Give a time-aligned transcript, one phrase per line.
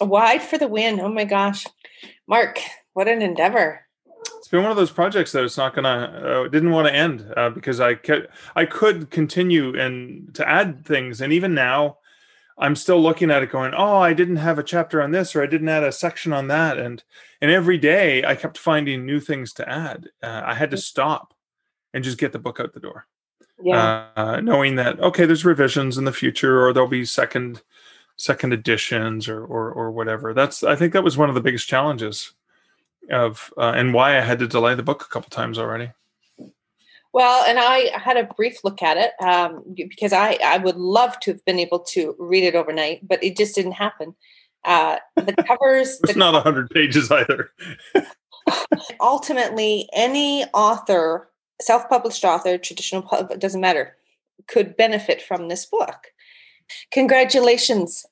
[0.00, 1.00] Wide for the win.
[1.00, 1.66] Oh my gosh.
[2.26, 2.60] Mark,
[2.94, 3.86] what an endeavor.
[4.38, 7.32] It's been one of those projects that it's not gonna uh, didn't want to end
[7.36, 11.98] uh, because I could I could continue and to add things and even now
[12.58, 15.42] I'm still looking at it going oh I didn't have a chapter on this or
[15.42, 17.02] I didn't add a section on that and
[17.40, 21.34] and every day I kept finding new things to add uh, I had to stop
[21.94, 23.06] and just get the book out the door
[23.62, 27.62] yeah uh, knowing that okay there's revisions in the future or there'll be second
[28.20, 31.68] second editions or, or or whatever that's I think that was one of the biggest
[31.68, 32.32] challenges
[33.10, 35.90] of uh, and why I had to delay the book a couple times already.
[37.12, 41.18] Well, and I had a brief look at it um, because I, I would love
[41.20, 44.14] to have been able to read it overnight, but it just didn't happen.
[44.64, 45.98] Uh, the covers.
[46.04, 47.50] it's the not a hundred pages either.
[49.00, 51.28] ultimately, any author,
[51.60, 53.96] self-published author, traditional, pub, doesn't matter,
[54.46, 56.12] could benefit from this book.
[56.92, 58.06] Congratulations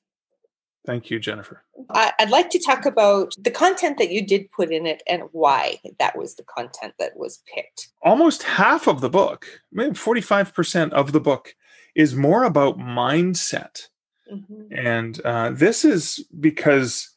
[0.88, 1.62] Thank you, Jennifer.
[1.90, 5.80] I'd like to talk about the content that you did put in it and why
[5.98, 7.88] that was the content that was picked.
[8.00, 11.54] Almost half of the book, maybe 45% of the book,
[11.94, 13.88] is more about mindset.
[14.32, 14.62] Mm-hmm.
[14.74, 17.10] And uh, this is because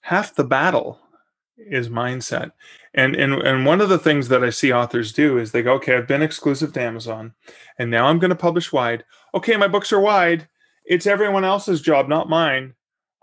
[0.00, 0.98] half the battle
[1.58, 2.52] is mindset.
[2.94, 5.74] And, and and one of the things that I see authors do is they go,
[5.74, 7.34] okay, I've been exclusive to Amazon,
[7.78, 9.04] and now I'm going to publish wide.
[9.34, 10.48] Okay, my books are wide.
[10.86, 12.72] It's everyone else's job, not mine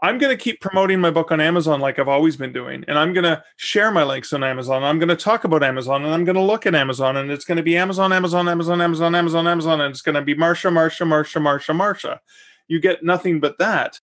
[0.01, 2.85] I'm going to keep promoting my book on Amazon like I've always been doing.
[2.87, 4.83] And I'm going to share my links on Amazon.
[4.83, 7.45] I'm going to talk about Amazon and I'm going to look at Amazon and it's
[7.45, 9.81] going to be Amazon, Amazon, Amazon, Amazon, Amazon, Amazon.
[9.81, 12.19] And it's going to be Marsha, Marsha, Marsha, Marsha, Marsha.
[12.67, 13.99] You get nothing but that.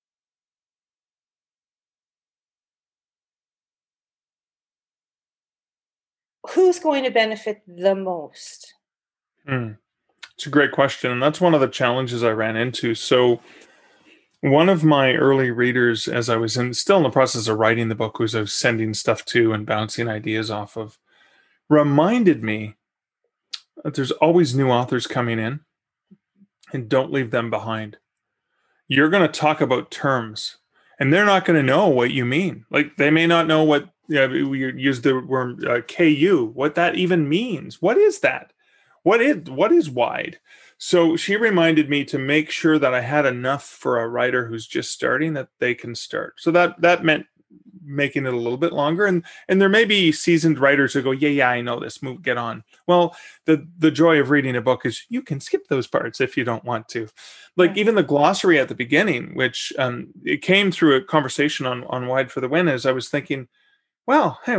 [6.51, 8.75] Who's going to benefit the most?
[9.47, 9.73] Hmm.
[10.35, 11.13] It's a great question.
[11.13, 12.95] And that's one of the challenges I ran into.
[12.95, 13.41] So,
[14.45, 17.89] one of my early readers, as I was in, still in the process of writing
[17.89, 20.99] the book, was I was sending stuff to and bouncing ideas off of,
[21.71, 22.75] reminded me
[23.83, 25.61] that there's always new authors coming in
[26.75, 27.97] and don't leave them behind.
[28.87, 30.59] You're going to talk about terms
[31.01, 32.67] and they're not going to know what you mean.
[32.71, 36.97] Like they may not know what yeah, we use the word uh, KU, what that
[36.97, 37.81] even means.
[37.81, 38.53] What is that?
[39.05, 40.41] What is what is wide?
[40.79, 44.67] So she reminded me to make sure that I had enough for a writer who's
[44.67, 46.35] just starting that they can start.
[46.39, 47.27] So that that meant
[47.87, 49.05] making it a little bit longer.
[49.05, 52.23] And and there may be seasoned writers who go yeah yeah i know this move
[52.23, 52.65] get on.
[52.87, 56.37] Well the the joy of reading a book is you can skip those parts if
[56.37, 57.07] you don't want to.
[57.57, 61.85] Like even the glossary at the beginning which um it came through a conversation on
[61.85, 63.49] on wide for the win as i was thinking
[64.07, 64.57] well hey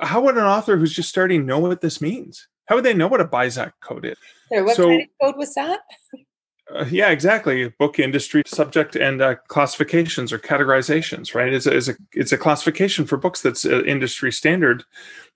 [0.00, 3.08] how would an author who's just starting know what this means how would they know
[3.08, 4.16] what a BISAC code is?
[4.48, 5.80] Sorry, what so, kind of code was that?
[6.72, 7.68] Uh, yeah, exactly.
[7.68, 11.52] Book industry subject and uh, classifications or categorizations, right?
[11.52, 14.84] It's a, it's a it's a classification for books that's uh, industry standard,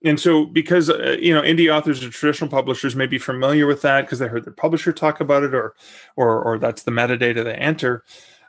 [0.04, 3.82] and so because uh, you know indie authors or traditional publishers may be familiar with
[3.82, 5.74] that because they heard their publisher talk about it, or
[6.14, 8.04] or or that's the metadata they enter.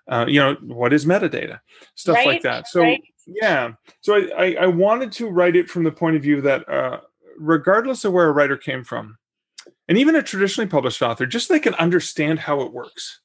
[0.08, 1.60] Uh, you know what is metadata,
[1.96, 2.68] stuff right, like that.
[2.68, 3.02] So right.
[3.26, 3.72] yeah,
[4.02, 7.00] so I, I, I wanted to write it from the point of view that uh,
[7.38, 9.18] regardless of where a writer came from,
[9.88, 13.22] and even a traditionally published author, just so they can understand how it works.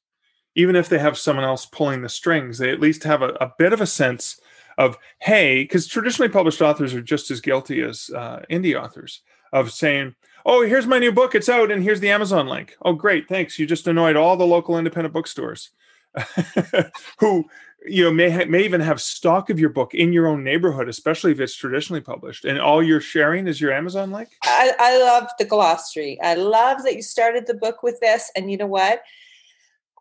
[0.56, 3.53] Even if they have someone else pulling the strings, they at least have a, a
[3.59, 4.41] bit of a sense
[4.78, 9.22] of, hey, because traditionally published authors are just as guilty as uh, indie authors
[9.53, 10.15] of saying,
[10.47, 12.77] oh, here's my new book, it's out, and here's the Amazon link.
[12.82, 13.59] Oh, great, thanks.
[13.59, 15.71] You just annoyed all the local independent bookstores
[17.19, 17.44] who
[17.87, 20.88] you know may ha- may even have stock of your book in your own neighborhood
[20.88, 24.98] especially if it's traditionally published and all you're sharing is your amazon link I, I
[24.98, 28.66] love the glossary i love that you started the book with this and you know
[28.66, 29.03] what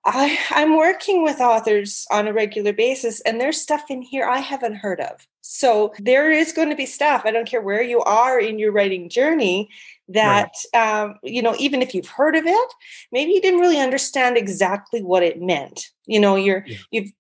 [0.05, 4.39] I, I'm working with authors on a regular basis, and there's stuff in here I
[4.39, 5.27] haven't heard of.
[5.41, 7.23] So there is going to be stuff.
[7.25, 9.69] I don't care where you are in your writing journey.
[10.11, 11.01] That right.
[11.01, 12.73] um, you know, even if you've heard of it,
[13.11, 15.85] maybe you didn't really understand exactly what it meant.
[16.07, 16.77] You know, you're yeah.
[16.91, 17.11] you've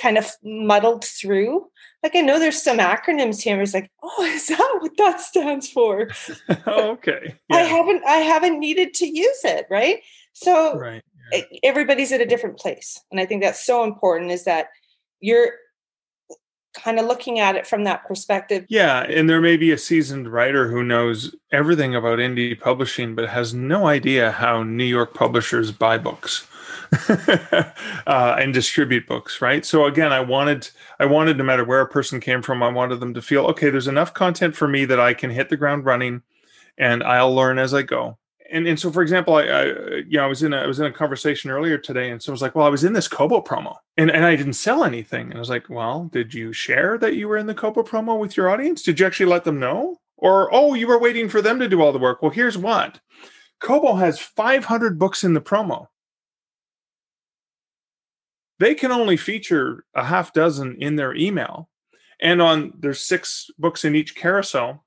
[0.00, 1.66] kind of muddled through.
[2.02, 3.60] Like I know there's some acronyms here.
[3.60, 6.08] It's like, oh, is that what that stands for?
[6.66, 7.34] okay.
[7.50, 7.56] Yeah.
[7.56, 10.00] I haven't I haven't needed to use it, right?
[10.32, 11.02] So right
[11.62, 14.66] everybody's at a different place and i think that's so important is that
[15.20, 15.52] you're
[16.72, 18.64] kind of looking at it from that perspective.
[18.68, 23.28] Yeah and there may be a seasoned writer who knows everything about indie publishing but
[23.28, 26.46] has no idea how new york publishers buy books
[27.08, 29.64] uh, and distribute books right?
[29.64, 30.68] So again i wanted
[30.98, 33.70] i wanted no matter where a person came from i wanted them to feel okay
[33.70, 36.22] there's enough content for me that i can hit the ground running
[36.78, 38.16] and i'll learn as i go
[38.50, 39.64] and and so for example, I, I
[40.06, 42.32] you know I was in a I was in a conversation earlier today, and so
[42.32, 44.84] I was like, well, I was in this Kobo promo, and and I didn't sell
[44.84, 47.82] anything, and I was like, well, did you share that you were in the Kobo
[47.82, 48.82] promo with your audience?
[48.82, 51.80] Did you actually let them know, or oh, you were waiting for them to do
[51.82, 52.22] all the work?
[52.22, 53.00] Well, here's what,
[53.60, 55.86] Kobo has 500 books in the promo.
[58.58, 61.68] They can only feature a half dozen in their email,
[62.20, 64.84] and on there's six books in each carousel.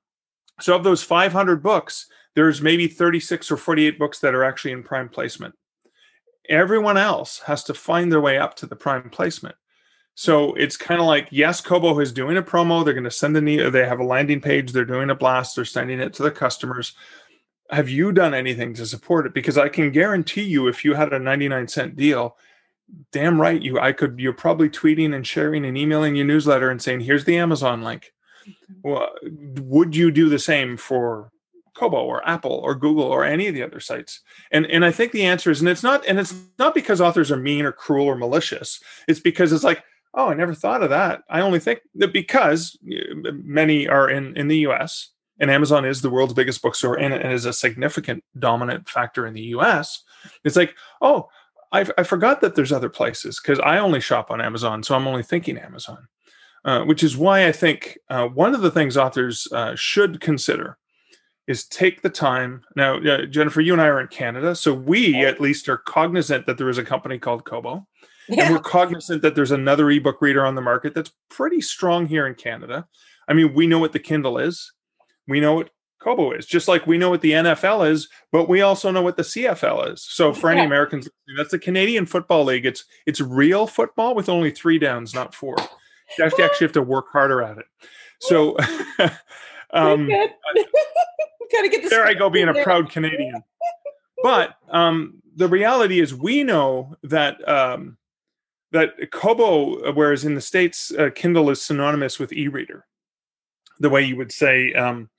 [0.60, 4.82] So of those 500 books there's maybe 36 or 48 books that are actually in
[4.82, 5.54] prime placement.
[6.48, 9.56] Everyone else has to find their way up to the prime placement.
[10.14, 12.84] So it's kind of like, yes, Kobo is doing a promo.
[12.84, 14.72] They're going to send an e- they have a landing page.
[14.72, 15.56] They're doing a blast.
[15.56, 16.92] They're sending it to the customers.
[17.70, 19.34] Have you done anything to support it?
[19.34, 22.36] Because I can guarantee you, if you had a 99 cent deal,
[23.12, 26.80] damn right you I could you're probably tweeting and sharing and emailing your newsletter and
[26.80, 28.12] saying, here's the Amazon link.
[28.46, 28.88] Mm-hmm.
[28.88, 29.10] Well,
[29.62, 31.32] would you do the same for
[31.74, 34.20] Kobo or Apple or Google or any of the other sites?
[34.50, 37.30] And and I think the answer is, and it's not, and it's not because authors
[37.30, 38.80] are mean or cruel or malicious.
[39.08, 39.82] It's because it's like,
[40.14, 41.22] oh, I never thought of that.
[41.28, 45.10] I only think that because many are in in the U.S.
[45.38, 49.34] and Amazon is the world's biggest bookstore and, and is a significant dominant factor in
[49.34, 50.02] the U.S.
[50.44, 51.28] It's like, oh,
[51.72, 55.08] I, I forgot that there's other places because I only shop on Amazon, so I'm
[55.08, 56.08] only thinking Amazon.
[56.66, 60.78] Uh, which is why I think uh, one of the things authors uh, should consider
[61.46, 62.62] is take the time.
[62.76, 66.46] Now, uh, Jennifer, you and I are in Canada, so we at least are cognizant
[66.46, 67.86] that there is a company called Kobo.
[68.28, 68.44] Yeah.
[68.44, 72.26] And we're cognizant that there's another ebook reader on the market that's pretty strong here
[72.26, 72.86] in Canada.
[73.28, 74.72] I mean, we know what the Kindle is,
[75.28, 75.70] we know what
[76.00, 79.16] Kobo is, just like we know what the NFL is, but we also know what
[79.16, 80.02] the CFL is.
[80.02, 82.66] So for any Americans, that's the Canadian Football League.
[82.66, 85.56] It's it's real football with only three downs, not four.
[86.18, 87.66] You actually have to work harder at it.
[88.20, 88.56] So
[89.74, 90.08] um,
[91.52, 91.90] Gotta get.
[91.90, 93.42] There I go, being a proud Canadian.
[94.22, 97.96] but um, the reality is, we know that um,
[98.72, 102.86] that Kobo, whereas in the states, uh, Kindle is synonymous with e-reader.
[103.80, 105.10] The way you would say, um,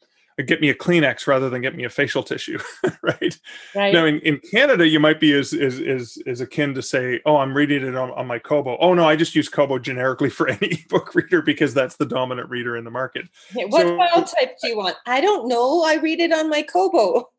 [0.43, 2.59] get me a Kleenex rather than get me a facial tissue,
[3.01, 3.39] right?
[3.73, 3.93] right?
[3.93, 7.37] Now in, in Canada, you might be as, as as as akin to say, oh,
[7.37, 8.77] I'm reading it on, on my Kobo.
[8.79, 12.49] Oh no, I just use Kobo generically for any book reader because that's the dominant
[12.49, 13.27] reader in the market.
[13.53, 14.97] what so, file type do you want?
[15.05, 15.83] I don't know.
[15.83, 17.29] I read it on my Kobo.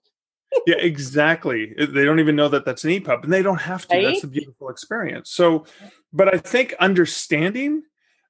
[0.66, 1.74] yeah, exactly.
[1.78, 3.96] Uh, they don't even know that that's an EPUB, and they don't have to.
[3.96, 4.06] Right?
[4.06, 5.30] That's a beautiful experience.
[5.30, 5.66] So,
[6.12, 7.82] but I think understanding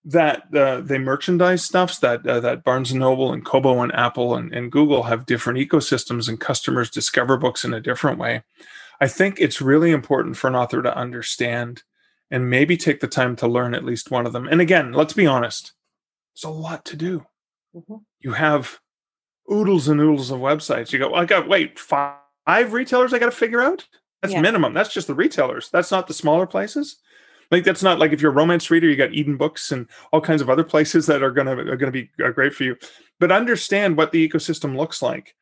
[0.09, 4.37] that uh, they merchandise stuffs that uh, that Barnes and Noble and Kobo and Apple
[4.37, 8.45] and, and Google have different ecosystems and customers discover books in a different way.
[9.01, 11.83] I think it's really important for an author to understand
[12.31, 14.47] and maybe take the time to learn at least one of them.
[14.47, 15.73] And again, let's be honest,
[16.35, 17.27] there's a lot to do.
[17.75, 17.97] Mm-hmm.
[18.21, 18.79] You have
[19.51, 20.93] oodles and oodles of websites.
[20.93, 22.15] You go, I got wait five,
[22.47, 23.87] five retailers I got to figure out.
[24.23, 24.41] That's yeah.
[24.41, 24.73] minimum.
[24.73, 25.69] That's just the retailers.
[25.69, 26.97] That's not the smaller places.
[27.51, 30.21] Like that's not like if you're a romance reader, you got Eden Books and all
[30.21, 32.77] kinds of other places that are gonna are gonna be uh, great for you.
[33.21, 35.35] But understand what the ecosystem looks like,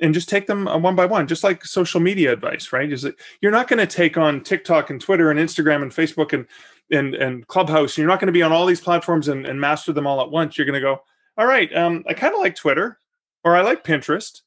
[0.00, 2.90] and just take them uh, one by one, just like social media advice, right?
[2.90, 6.32] Is that you're not going to take on TikTok and Twitter and Instagram and Facebook
[6.32, 6.46] and
[6.90, 7.96] and and Clubhouse.
[7.96, 10.30] You're not going to be on all these platforms and, and master them all at
[10.30, 10.56] once.
[10.56, 11.02] You're going to go,
[11.36, 12.98] all right, um, I kind of like Twitter
[13.44, 14.40] or I like Pinterest.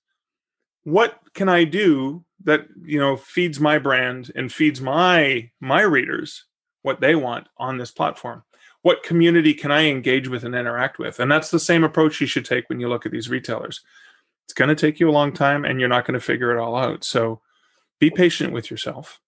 [0.83, 6.45] What can I do that you know feeds my brand and feeds my my readers
[6.83, 8.43] what they want on this platform.
[8.83, 11.19] What community can i engage with and interact with?
[11.19, 13.81] And that's the same approach you should take when you look at these retailers.
[14.45, 16.59] It's going to take you a long time and you're not going to figure it
[16.59, 17.03] all out.
[17.03, 17.41] So
[17.99, 19.21] be patient with yourself.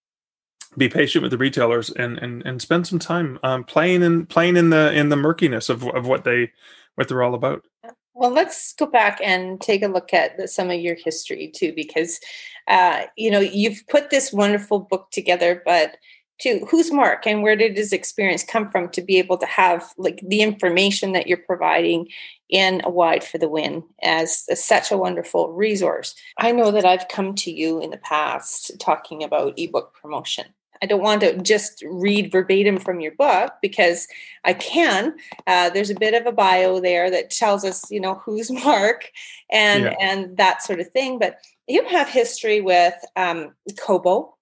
[0.76, 4.58] Be patient with the retailers and and, and spend some time um, playing in playing
[4.58, 6.52] in the in the murkiness of, of what they
[6.96, 7.64] what they're all about.
[8.12, 11.72] Well let's go back and take a look at the, some of your history too
[11.74, 12.20] because
[12.68, 15.96] uh, you know you've put this wonderful book together but
[16.40, 19.92] to who's Mark and where did his experience come from to be able to have
[19.96, 22.08] like the information that you're providing
[22.48, 26.14] in a wide for the win as, as, such a wonderful resource.
[26.38, 30.46] I know that I've come to you in the past talking about ebook promotion.
[30.82, 34.06] I don't want to just read verbatim from your book because
[34.44, 35.16] I can.
[35.46, 39.10] Uh, there's a bit of a bio there that tells us, you know, who's Mark
[39.50, 39.94] and yeah.
[40.00, 41.18] and that sort of thing.
[41.18, 44.35] But you have history with um, Kobo,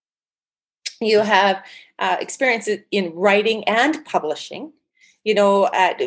[1.05, 1.63] you have
[1.99, 4.73] uh, experiences in writing and publishing,
[5.25, 6.01] you know, at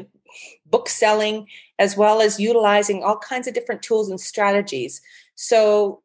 [0.66, 1.48] book selling,
[1.80, 5.02] as well as utilizing all kinds of different tools and strategies.
[5.36, 6.02] So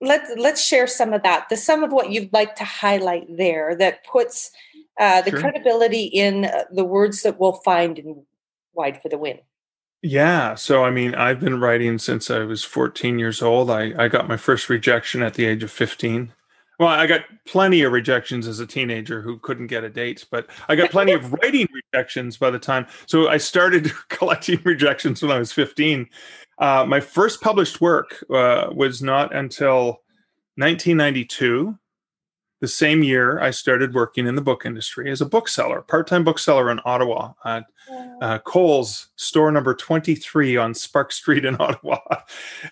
[0.00, 1.48] let's let's share some of that.
[1.48, 4.50] The some of what you'd like to highlight there that puts
[4.98, 5.40] uh, the sure.
[5.40, 8.24] credibility in uh, the words that we'll find in
[8.74, 9.38] Wide for the Win.
[10.02, 10.54] Yeah.
[10.54, 13.70] So, I mean, I've been writing since I was 14 years old.
[13.70, 16.32] I, I got my first rejection at the age of 15.
[16.78, 20.48] Well, I got plenty of rejections as a teenager who couldn't get a date, but
[20.68, 22.86] I got plenty of writing rejections by the time.
[23.06, 26.08] So I started collecting rejections when I was 15.
[26.58, 30.02] Uh, my first published work uh, was not until
[30.56, 31.76] 1992
[32.60, 36.70] the same year, I started working in the book industry as a bookseller, part-time bookseller
[36.70, 37.66] in Ottawa at
[38.20, 41.98] uh, Coles store number 23 on Sparks Street in Ottawa.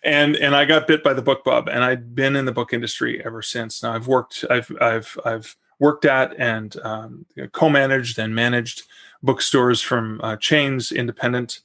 [0.02, 2.73] And and I got bit by the book bug and I've been in the book
[2.73, 3.83] industry ever since.
[3.83, 8.83] Now I've worked I've I've I've worked at and um, co-managed and managed
[9.23, 11.61] bookstores from uh, chains, independent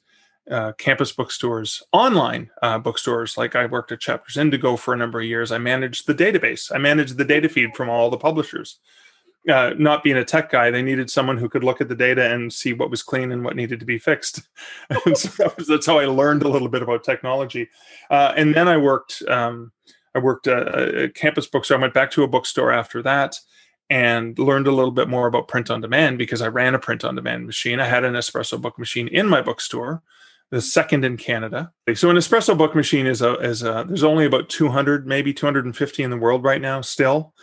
[0.50, 3.36] uh, campus bookstores, online uh, bookstores.
[3.36, 5.52] Like I worked at Chapters Indigo for a number of years.
[5.52, 6.74] I managed the database.
[6.74, 8.78] I managed the data feed from all the publishers.
[9.48, 12.32] Uh, not being a tech guy, they needed someone who could look at the data
[12.32, 14.42] and see what was clean and what needed to be fixed.
[15.04, 17.68] and so that was, that's how I learned a little bit about technology.
[18.08, 19.22] Uh, and then I worked.
[19.28, 19.72] Um,
[20.14, 21.78] I worked at a campus bookstore.
[21.78, 23.34] I went back to a bookstore after that
[23.88, 27.02] and learned a little bit more about print on demand because I ran a print
[27.02, 27.80] on demand machine.
[27.80, 30.02] I had an espresso book machine in my bookstore
[30.52, 31.72] the second in Canada.
[31.94, 36.02] So an espresso book machine is a is a there's only about 200 maybe 250
[36.02, 37.34] in the world right now still.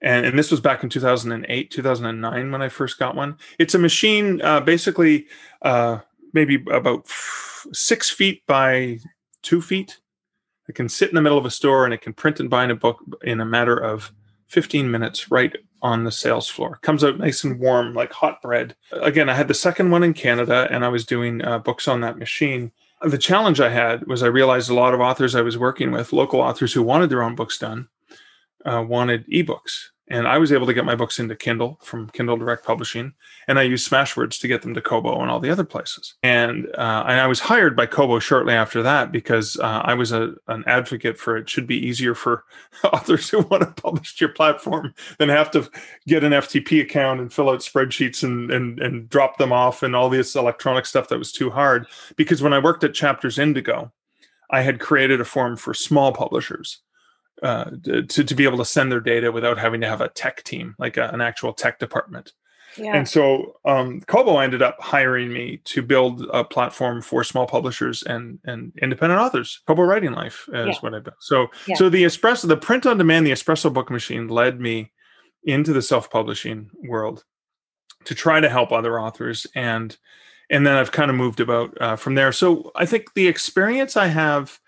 [0.00, 3.38] And, and this was back in 2008 2009 when I first got one.
[3.58, 5.26] It's a machine uh, basically
[5.62, 6.00] uh,
[6.34, 7.06] maybe about
[7.72, 8.98] six feet by
[9.42, 9.98] two feet.
[10.68, 12.70] It can sit in the middle of a store and it can print and bind
[12.70, 14.12] a book in a matter of
[14.48, 16.78] 15 minutes right on the sales floor.
[16.82, 18.74] Comes out nice and warm, like hot bread.
[18.92, 22.00] Again, I had the second one in Canada and I was doing uh, books on
[22.00, 22.72] that machine.
[23.02, 26.12] The challenge I had was I realized a lot of authors I was working with,
[26.12, 27.88] local authors who wanted their own books done,
[28.64, 32.36] uh, wanted ebooks and I was able to get my books into Kindle from Kindle
[32.36, 33.12] Direct Publishing,
[33.46, 36.14] and I used Smashwords to get them to Kobo and all the other places.
[36.22, 40.12] And uh, and I was hired by Kobo shortly after that because uh, I was
[40.12, 42.44] a, an advocate for it should be easier for
[42.84, 45.70] authors who want to publish to your platform than have to
[46.06, 49.94] get an FTP account and fill out spreadsheets and and and drop them off and
[49.94, 51.86] all this electronic stuff that was too hard.
[52.16, 53.92] Because when I worked at Chapters Indigo,
[54.50, 56.80] I had created a form for small publishers
[57.42, 60.42] uh, to, to be able to send their data without having to have a tech
[60.44, 62.32] team, like a, an actual tech department.
[62.76, 62.96] Yeah.
[62.96, 68.02] And so um, Kobo ended up hiring me to build a platform for small publishers
[68.02, 69.60] and and independent authors.
[69.66, 70.74] Kobo Writing Life is yeah.
[70.80, 71.16] what I built.
[71.20, 71.76] So yeah.
[71.76, 74.92] so the espresso, the print on demand, the espresso book machine led me
[75.44, 77.24] into the self publishing world
[78.04, 79.96] to try to help other authors and
[80.50, 82.32] and then I've kind of moved about uh, from there.
[82.32, 84.58] So I think the experience I have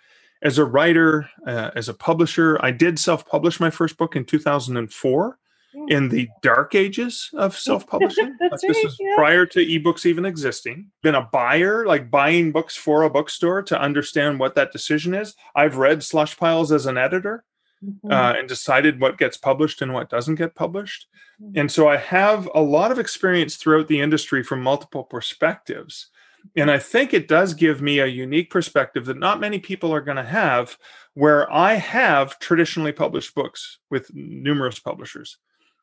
[0.43, 4.25] as a writer, uh, as a publisher, I did self publish my first book in
[4.25, 5.39] 2004
[5.75, 5.91] mm.
[5.91, 8.37] in the dark ages of self publishing.
[8.41, 9.15] like this yeah.
[9.17, 10.91] prior to ebooks even existing.
[11.03, 15.35] Been a buyer, like buying books for a bookstore to understand what that decision is.
[15.55, 17.45] I've read Slush Piles as an editor.
[17.83, 18.13] Mm-hmm.
[18.13, 21.07] Uh, and decided what gets published and what doesn't get published.
[21.43, 21.61] Mm-hmm.
[21.61, 26.11] And so I have a lot of experience throughout the industry from multiple perspectives.
[26.57, 30.01] And I think it does give me a unique perspective that not many people are
[30.01, 30.77] going to have,
[31.15, 35.39] where I have traditionally published books with numerous publishers.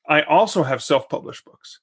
[0.07, 1.79] I also have self published books.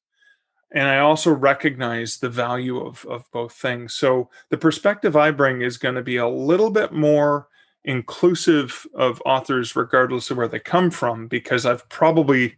[0.72, 3.94] And I also recognize the value of, of both things.
[3.94, 7.46] So the perspective I bring is going to be a little bit more
[7.84, 12.56] inclusive of authors, regardless of where they come from, because I've probably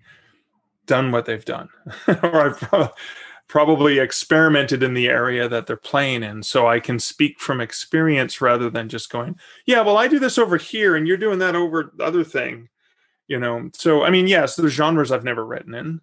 [0.86, 1.68] done what they've done,
[2.08, 2.92] or I've
[3.48, 6.42] probably experimented in the area that they're playing in.
[6.42, 10.38] So I can speak from experience rather than just going, yeah, well, I do this
[10.38, 12.68] over here and you're doing that over the other thing.
[13.28, 16.00] You know, so I mean, yes, there's genres I've never written in,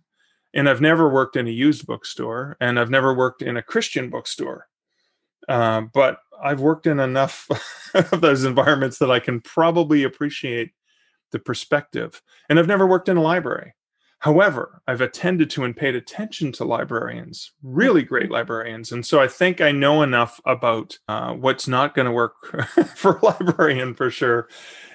[0.53, 4.09] and I've never worked in a used bookstore, and I've never worked in a Christian
[4.09, 4.67] bookstore.
[5.47, 7.47] Uh, but I've worked in enough
[7.93, 10.71] of those environments that I can probably appreciate
[11.31, 12.21] the perspective.
[12.49, 13.73] And I've never worked in a library.
[14.23, 18.35] However, I've attended to and paid attention to librarians, really great mm-hmm.
[18.35, 18.93] librarians.
[18.93, 22.35] And so I think I know enough about uh, what's not going to work
[22.95, 24.47] for a librarian for sure.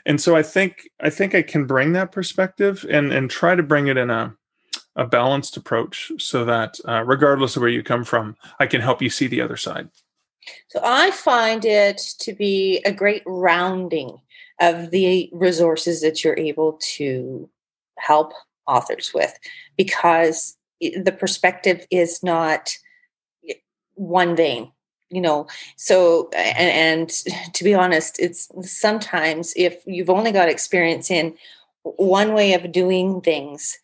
[0.07, 3.63] And so I think I think I can bring that perspective and and try to
[3.63, 4.35] bring it in a
[4.97, 9.03] a balanced approach so that uh, regardless of where you come from, I can help
[9.03, 9.91] you see the other side.
[10.69, 14.23] So I find it to be a great rounding
[14.59, 17.51] of the resources that you're able to
[17.99, 18.33] help
[18.69, 19.33] authors with
[19.77, 22.77] because the perspective is not
[23.95, 24.71] one vein
[25.11, 25.47] you know?
[25.77, 31.37] So and, and to be honest it's sometimes if you've only got experience in
[31.83, 33.79] one way of doing things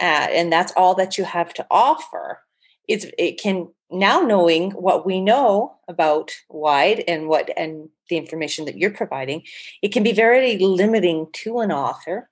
[0.00, 2.40] uh, and that's all that you have to offer
[2.88, 8.64] it's it can now knowing what we know about wide and what and the information
[8.64, 9.42] that you're providing
[9.82, 12.29] it can be very limiting to an author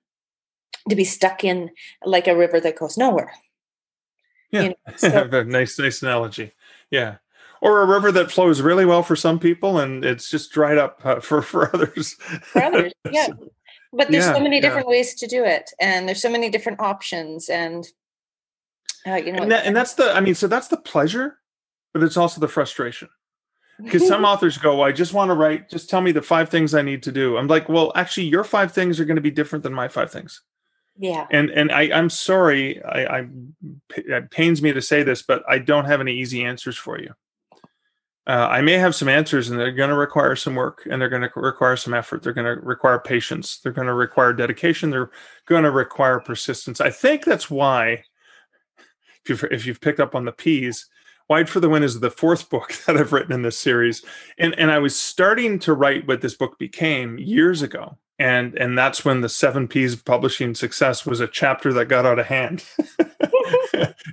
[0.89, 1.71] to be stuck in
[2.05, 3.33] like a river that goes nowhere.
[4.51, 4.63] Yeah.
[4.63, 6.53] You know, so, nice nice analogy.
[6.91, 7.17] Yeah.
[7.61, 11.01] Or a river that flows really well for some people and it's just dried up
[11.05, 12.15] uh, for for others.
[12.15, 13.29] For others yeah.
[13.93, 14.91] But there's yeah, so many different yeah.
[14.91, 17.87] ways to do it and there's so many different options and
[19.07, 21.39] uh, you know and, that, and that's the i mean so that's the pleasure
[21.95, 23.09] but it's also the frustration.
[23.83, 26.49] Because some authors go well, i just want to write just tell me the five
[26.49, 27.39] things i need to do.
[27.39, 30.11] I'm like well actually your five things are going to be different than my five
[30.11, 30.43] things
[30.99, 33.27] yeah and and i i'm sorry i i
[33.97, 37.13] it pains me to say this but i don't have any easy answers for you
[38.29, 41.09] uh, I may have some answers and they're going to require some work and they're
[41.09, 42.23] going to require some effort.
[42.23, 43.59] They're going to require patience.
[43.59, 44.91] They're going to require dedication.
[44.91, 45.11] They're
[45.47, 46.83] going to require persistence.
[46.83, 48.05] I think that's why,
[49.25, 50.91] if you've, if you've picked up on the P's,
[51.29, 54.05] Wide for the Win is the fourth book that I've written in this series.
[54.39, 58.77] And, and I was starting to write what this book became years ago and and
[58.77, 62.27] that's when the seven p's of publishing success was a chapter that got out of
[62.27, 62.65] hand.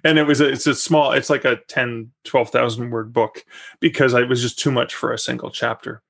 [0.03, 3.43] And it was a, it's a small it's like a 10 12000 word book
[3.79, 6.03] because it was just too much for a single chapter.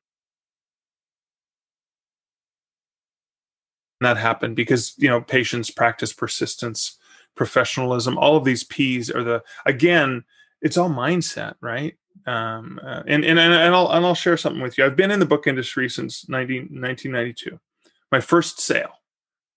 [4.01, 6.97] And that happened because you know patience practice persistence
[7.35, 10.23] professionalism all of these p's are the again
[10.61, 11.95] it's all mindset right?
[12.25, 14.85] Um, uh, and, and and I'll and I'll share something with you.
[14.85, 17.59] I've been in the book industry since 19, 1992
[18.11, 19.01] my first sale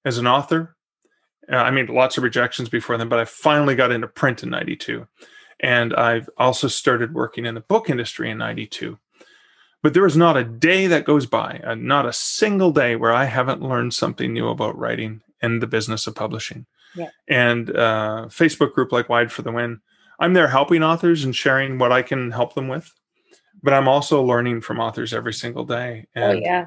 [0.05, 0.77] as an author.
[1.51, 4.51] Uh, I mean, lots of rejections before then, but I finally got into print in
[4.51, 5.07] 92.
[5.61, 8.99] And I've also started working in the book industry in 92.
[9.83, 13.13] But there is not a day that goes by, uh, not a single day where
[13.13, 16.67] I haven't learned something new about writing and the business of publishing.
[16.97, 17.11] Yeah.
[17.29, 19.81] And uh, Facebook group like Wide for the Win,
[20.19, 22.93] I'm there helping authors and sharing what I can help them with.
[23.63, 26.07] But I'm also learning from authors every single day.
[26.17, 26.67] Oh, and, oh, yeah.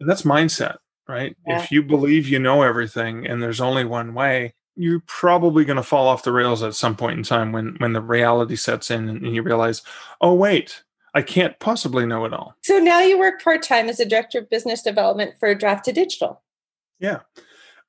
[0.00, 0.78] And that's mindset
[1.08, 1.36] right?
[1.46, 1.62] Yeah.
[1.62, 5.82] If you believe you know everything and there's only one way, you're probably going to
[5.82, 9.08] fall off the rails at some point in time when when the reality sets in
[9.08, 9.82] and you realize,
[10.20, 12.54] oh wait, I can't possibly know it all.
[12.62, 16.38] So now you work part time as a director of business development for Draft2Digital.
[17.00, 17.20] Yeah,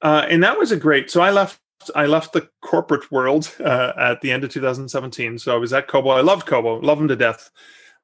[0.01, 1.11] uh, and that was a great.
[1.11, 1.59] So I left.
[1.95, 5.39] I left the corporate world uh, at the end of 2017.
[5.39, 6.09] So I was at Kobo.
[6.09, 7.51] I loved Kobo, love them to death,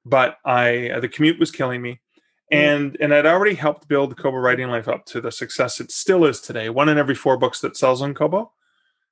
[0.05, 2.01] but I uh, the commute was killing me.
[2.53, 2.57] Mm.
[2.57, 6.25] and and I'd already helped build Kobo Writing Life up to the success it still
[6.25, 6.69] is today.
[6.69, 8.51] One in every four books that sells on Kobo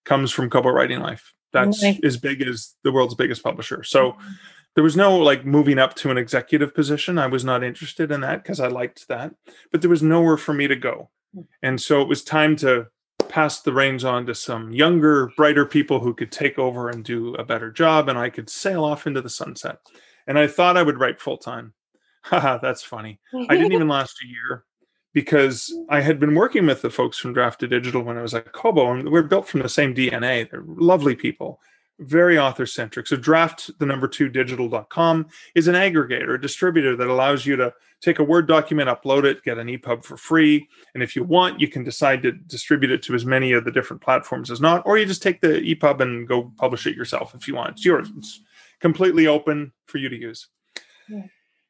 [0.05, 1.33] comes from Kobo Writing Life.
[1.51, 3.83] That's as big as the world's biggest publisher.
[3.83, 4.31] So mm-hmm.
[4.75, 7.17] there was no like moving up to an executive position.
[7.17, 9.33] I was not interested in that because I liked that,
[9.71, 11.45] but there was nowhere for me to go, mm.
[11.63, 12.87] and so it was time to
[13.29, 17.33] pass the reins on to some younger, brighter people who could take over and do
[17.35, 19.77] a better job, and I could sail off into the sunset.
[20.27, 21.73] And I thought I would write full time
[22.31, 23.19] that's funny.
[23.33, 24.65] I didn't even last a year
[25.13, 28.91] because I had been working with the folks from Draft2Digital when I was at Kobo,
[28.91, 30.49] and we're built from the same DNA.
[30.49, 31.59] They're lovely people,
[31.99, 33.05] very author centric.
[33.07, 37.73] So, Draft, the number two digital.com is an aggregator, a distributor that allows you to
[38.01, 40.67] take a Word document, upload it, get an EPUB for free.
[40.93, 43.71] And if you want, you can decide to distribute it to as many of the
[43.71, 47.35] different platforms as not, or you just take the EPUB and go publish it yourself
[47.35, 47.71] if you want.
[47.71, 48.41] It's yours, it's
[48.79, 50.47] completely open for you to use.
[51.07, 51.27] Yeah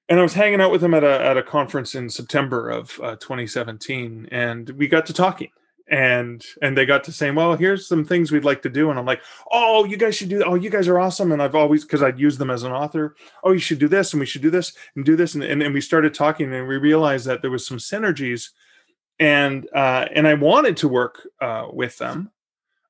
[0.09, 2.99] and I was hanging out with him at a at a conference in September of
[3.01, 5.49] uh, 2017, and we got to talking,
[5.89, 8.99] and and they got to saying, "Well, here's some things we'd like to do," and
[8.99, 10.39] I'm like, "Oh, you guys should do.
[10.39, 10.47] That.
[10.47, 13.15] Oh, you guys are awesome!" And I've always because I'd use them as an author.
[13.43, 15.63] Oh, you should do this, and we should do this, and do this, and and,
[15.63, 18.49] and we started talking, and we realized that there was some synergies,
[19.19, 22.31] and uh, and I wanted to work uh, with them,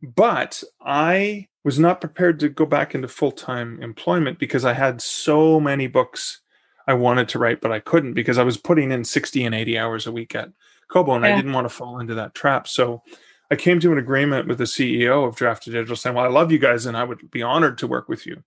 [0.01, 5.01] but I was not prepared to go back into full time employment because I had
[5.01, 6.41] so many books
[6.87, 9.77] I wanted to write, but I couldn't because I was putting in 60 and 80
[9.77, 10.49] hours a week at
[10.89, 11.33] Kobo and yeah.
[11.33, 12.67] I didn't want to fall into that trap.
[12.67, 13.01] So
[13.49, 16.59] I came to an agreement with the CEO of Draft2Digital saying, Well, I love you
[16.59, 18.43] guys and I would be honored to work with you.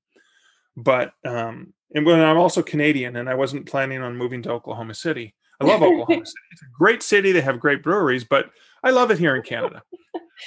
[0.77, 4.94] But, um, and when I'm also Canadian and I wasn't planning on moving to Oklahoma
[4.94, 5.35] City.
[5.61, 6.46] I love Oklahoma City.
[6.53, 7.33] It's a great city.
[7.33, 8.51] They have great breweries, but
[8.83, 9.83] I love it here in Canada.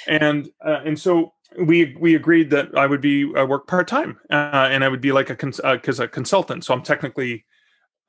[0.06, 4.18] and, uh, and so we we agreed that I would be uh, work part time,
[4.30, 6.64] uh, and I would be like a because uh, a consultant.
[6.64, 7.44] So I'm technically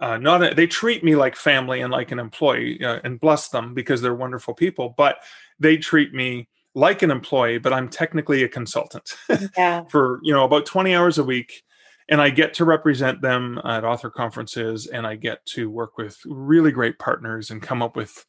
[0.01, 3.49] uh, not a, they treat me like family and like an employee uh, and bless
[3.49, 5.17] them because they're wonderful people but
[5.59, 9.15] they treat me like an employee but i'm technically a consultant
[9.57, 9.83] yeah.
[9.89, 11.63] for you know about 20 hours a week
[12.09, 16.17] and i get to represent them at author conferences and i get to work with
[16.25, 18.25] really great partners and come up with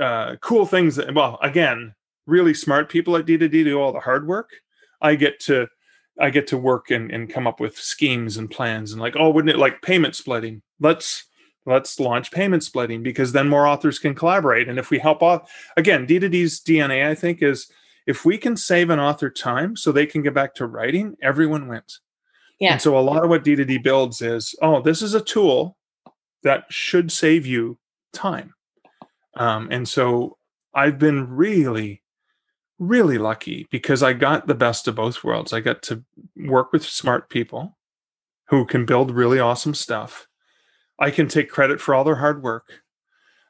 [0.00, 1.94] uh, cool things that well again
[2.26, 4.50] really smart people at d2d do all the hard work
[5.02, 5.68] i get to
[6.20, 9.30] I get to work and, and come up with schemes and plans and like, oh,
[9.30, 10.62] wouldn't it like payment splitting?
[10.80, 11.24] Let's
[11.66, 14.68] let's launch payment splitting because then more authors can collaborate.
[14.68, 17.70] And if we help off again, D2D's DNA, I think, is
[18.06, 21.68] if we can save an author time so they can get back to writing, everyone
[21.68, 22.00] wins.
[22.60, 22.72] Yeah.
[22.72, 25.76] And so a lot of what D2D builds is, oh, this is a tool
[26.42, 27.78] that should save you
[28.12, 28.54] time.
[29.36, 30.36] Um, and so
[30.74, 32.02] I've been really,
[32.78, 35.52] really lucky because I got the best of both worlds.
[35.52, 36.04] I got to
[36.36, 37.76] work with smart people
[38.48, 40.28] who can build really awesome stuff.
[40.98, 42.84] I can take credit for all their hard work.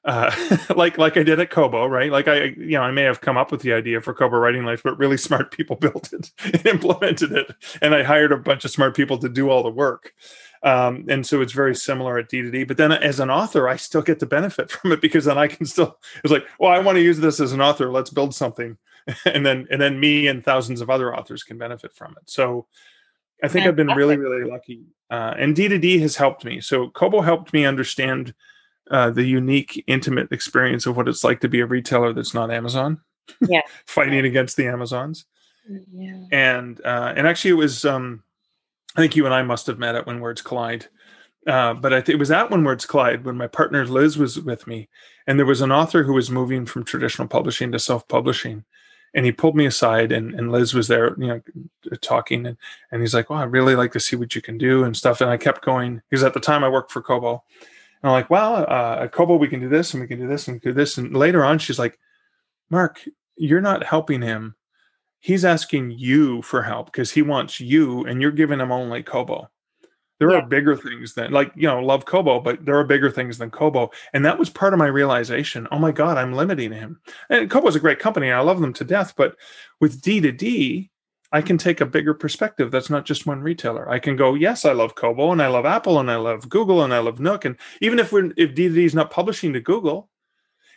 [0.04, 0.30] Uh,
[0.76, 2.10] like like I did at Kobo, right?
[2.10, 4.64] Like I, you know, I may have come up with the idea for Kobo Writing
[4.64, 8.64] Life, but really smart people built it and implemented it, and I hired a bunch
[8.64, 10.12] of smart people to do all the work.
[10.62, 12.66] Um, and so it's very similar at D2D.
[12.66, 15.46] But then as an author, I still get to benefit from it because then I
[15.46, 17.90] can still it's like, well, I want to use this as an author.
[17.90, 18.76] Let's build something,
[19.24, 22.28] and then and then me and thousands of other authors can benefit from it.
[22.28, 22.66] So
[23.42, 26.60] I think I've been really really lucky, uh, and D2D has helped me.
[26.60, 28.34] So Kobo helped me understand
[28.90, 32.50] uh, the unique, intimate experience of what it's like to be a retailer that's not
[32.50, 33.00] Amazon.
[33.46, 35.26] Yeah, fighting against the Amazons.
[35.92, 37.84] Yeah, and uh, and actually it was.
[37.84, 38.22] Um,
[38.96, 40.86] I think you and I must have met at When Words Collide.
[41.46, 44.40] Uh, but I think it was at When Words Collide when my partner Liz was
[44.40, 44.88] with me,
[45.26, 48.64] and there was an author who was moving from traditional publishing to self-publishing,
[49.14, 51.40] and he pulled me aside, and, and Liz was there, you know,
[52.00, 52.56] talking, and,
[52.90, 55.20] and he's like, "Well, I really like to see what you can do and stuff."
[55.20, 57.42] And I kept going because at the time I worked for Kobo,
[58.02, 60.28] and I'm like, "Well, uh, at Kobo we can do this and we can do
[60.28, 61.98] this and do this." And later on, she's like,
[62.70, 63.00] "Mark,
[63.36, 64.56] you're not helping him
[65.24, 69.48] he's asking you for help because he wants you and you're giving him only Kobo.
[70.20, 70.38] There yeah.
[70.38, 73.50] are bigger things than like, you know, love Kobo, but there are bigger things than
[73.50, 73.90] Kobo.
[74.12, 75.66] And that was part of my realization.
[75.72, 77.00] Oh my God, I'm limiting him.
[77.30, 78.30] And Kobo Kobo's a great company.
[78.30, 79.14] I love them to death.
[79.16, 79.36] But
[79.80, 80.90] with D2D,
[81.32, 82.70] I can take a bigger perspective.
[82.70, 83.90] That's not just one retailer.
[83.90, 86.84] I can go, yes, I love Kobo and I love Apple and I love Google
[86.84, 87.44] and I love Nook.
[87.44, 90.10] And even if we're if D2D is not publishing to Google,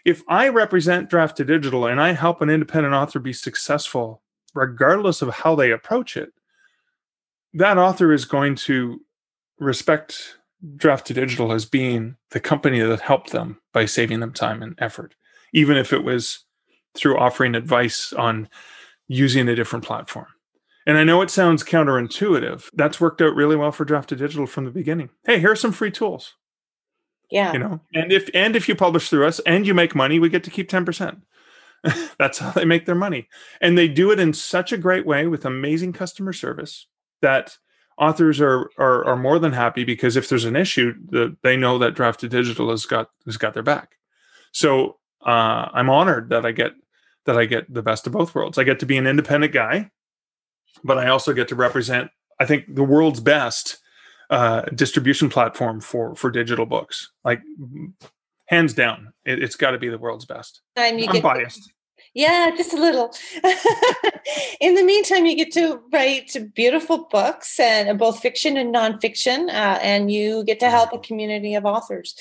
[0.05, 4.23] if I represent Draft2Digital and I help an independent author be successful
[4.55, 6.31] regardless of how they approach it,
[7.53, 9.01] that author is going to
[9.59, 10.37] respect
[10.77, 15.15] Draft2Digital as being the company that helped them by saving them time and effort,
[15.53, 16.45] even if it was
[16.95, 18.49] through offering advice on
[19.07, 20.27] using a different platform.
[20.85, 22.69] And I know it sounds counterintuitive.
[22.73, 25.09] That's worked out really well for Draft2Digital from the beginning.
[25.25, 26.33] Hey, here are some free tools.
[27.29, 27.51] Yeah.
[27.51, 30.29] You know, and if and if you publish through us and you make money, we
[30.29, 31.21] get to keep 10%.
[32.17, 33.27] That's how they make their money.
[33.59, 36.87] And they do it in such a great way with amazing customer service
[37.21, 37.57] that
[37.97, 41.77] authors are are, are more than happy because if there's an issue, the, they know
[41.77, 43.97] that Draft2Digital has got has got their back.
[44.51, 46.73] So uh, I'm honored that I get
[47.25, 48.57] that I get the best of both worlds.
[48.57, 49.91] I get to be an independent guy,
[50.83, 53.77] but I also get to represent I think the world's best
[54.29, 57.11] uh, distribution platform for for digital books.
[57.23, 57.41] Like
[58.47, 60.61] hands down, it, has got to be the world's best.
[60.75, 61.71] Time you I'm get biased.
[62.17, 63.13] Yeah, just a little.
[64.59, 69.77] In the meantime, you get to write beautiful books and both fiction and nonfiction, uh,
[69.83, 72.19] and you get to help a community of authors.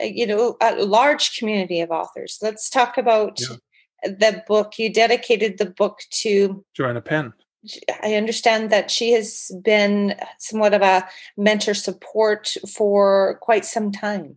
[0.00, 2.38] Uh, you know, a large community of authors.
[2.40, 3.56] Let's talk about yeah.
[4.04, 4.78] the book.
[4.78, 7.34] You dedicated the book to Joanna Penn.
[8.02, 14.36] I understand that she has been somewhat of a mentor support for quite some time.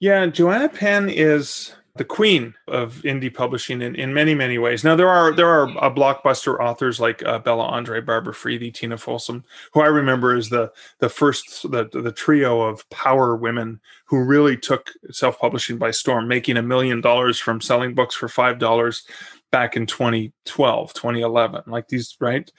[0.00, 4.82] Yeah, Joanna Penn is the queen of indie publishing in, in many many ways.
[4.82, 8.96] Now there are there are uh, blockbuster authors like uh, Bella Andre, Barbara Freethy, Tina
[8.96, 14.24] Folsom, who I remember as the the first the the trio of power women who
[14.24, 18.58] really took self publishing by storm, making a million dollars from selling books for five
[18.58, 19.04] dollars
[19.50, 21.64] back in 2012, 2011.
[21.66, 22.50] Like these, right?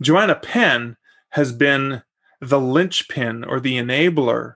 [0.00, 0.96] Joanna Penn
[1.30, 2.02] has been
[2.40, 4.54] the linchpin or the enabler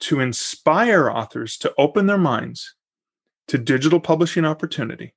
[0.00, 2.74] to inspire authors to open their minds
[3.48, 5.14] to digital publishing opportunity.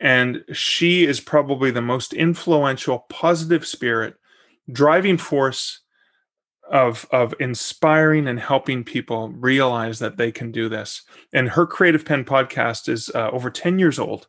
[0.00, 4.14] And she is probably the most influential, positive spirit,
[4.70, 5.80] driving force
[6.70, 11.02] of, of inspiring and helping people realize that they can do this.
[11.32, 14.28] And her Creative Penn podcast is uh, over 10 years old.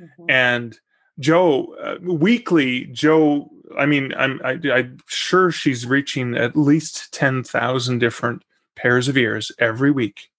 [0.00, 0.30] Mm-hmm.
[0.30, 0.78] And
[1.18, 6.56] Joe, uh, weekly, Joe, I mean, I'm I, am i am sure she's reaching at
[6.56, 8.42] least 10,000 different
[8.76, 10.30] pairs of ears every week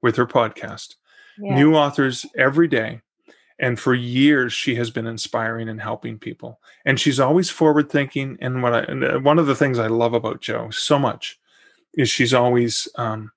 [0.00, 0.94] with her podcast.
[1.40, 1.54] Yeah.
[1.54, 3.00] New authors every day.
[3.60, 6.60] And for years, she has been inspiring and helping people.
[6.84, 8.38] And she's always forward thinking.
[8.40, 11.38] And what I, and uh, one of the things I love about Joe so much
[11.94, 13.32] is she's always um,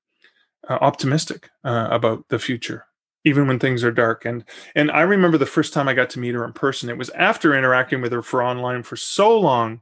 [0.69, 2.85] uh, optimistic uh, about the future,
[3.25, 4.25] even when things are dark.
[4.25, 4.43] And
[4.75, 6.89] and I remember the first time I got to meet her in person.
[6.89, 9.81] It was after interacting with her for online for so long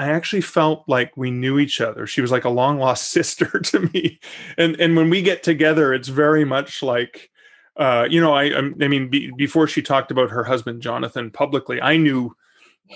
[0.00, 2.06] I actually felt like we knew each other.
[2.06, 4.18] She was like a long lost sister to me.
[4.56, 7.30] And and when we get together, it's very much like
[7.76, 11.80] uh, you know, I I mean, be, before she talked about her husband Jonathan publicly,
[11.80, 12.34] I knew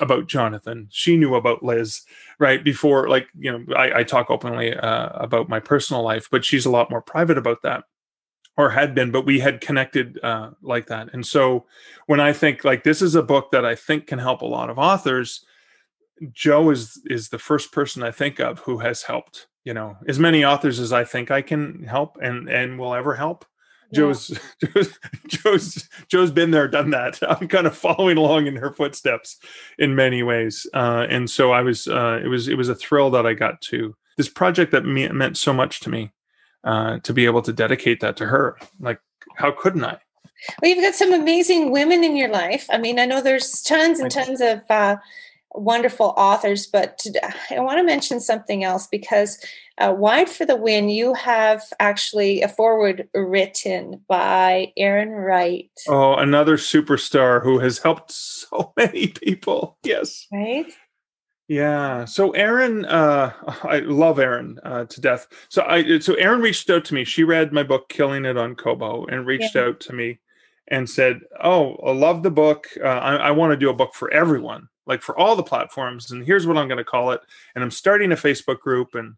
[0.00, 0.88] about Jonathan.
[0.90, 2.02] She knew about Liz,
[2.38, 2.64] right?
[2.64, 6.66] Before, like you know, I, I talk openly uh, about my personal life, but she's
[6.66, 7.84] a lot more private about that,
[8.56, 9.10] or had been.
[9.10, 11.66] But we had connected uh, like that, and so
[12.06, 14.70] when I think like this is a book that I think can help a lot
[14.70, 15.44] of authors,
[16.32, 19.48] Jo is is the first person I think of who has helped.
[19.64, 23.14] You know, as many authors as I think I can help and and will ever
[23.14, 23.46] help
[23.94, 27.18] Jo's, Jo's Jo's Jo's been there, done that.
[27.28, 29.38] I'm kind of following along in her footsteps
[29.78, 31.86] in many ways, uh, and so I was.
[31.88, 35.08] Uh, it was it was a thrill that I got to this project that me-
[35.08, 36.12] meant so much to me
[36.64, 38.56] uh, to be able to dedicate that to her.
[38.80, 39.00] Like,
[39.36, 39.98] how couldn't I?
[40.60, 42.66] Well, you've got some amazing women in your life.
[42.70, 44.96] I mean, I know there's tons and tons of uh,
[45.54, 47.04] wonderful authors, but
[47.50, 49.38] I want to mention something else because
[49.78, 55.70] uh, Wide for the Win, you have actually a foreword written by Erin Wright.
[55.88, 59.78] Oh, another superstar who has helped so many people.
[59.82, 60.26] Yes.
[60.32, 60.72] Right.
[61.48, 62.04] Yeah.
[62.06, 63.32] So Erin, uh,
[63.64, 65.26] I love Erin uh, to death.
[65.48, 67.04] So I, so Erin reached out to me.
[67.04, 69.62] She read my book, Killing It on Kobo, and reached yeah.
[69.62, 70.20] out to me
[70.68, 72.68] and said, "Oh, I love the book.
[72.82, 76.10] Uh, I, I want to do a book for everyone, like for all the platforms.
[76.10, 77.20] And here's what I'm going to call it.
[77.54, 79.14] And I'm starting a Facebook group, and